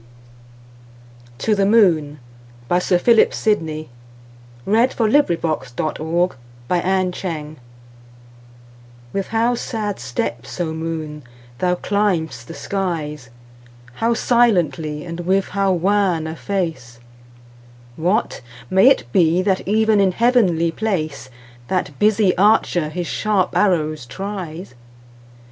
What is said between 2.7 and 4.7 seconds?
Sir Philip Sidney 60.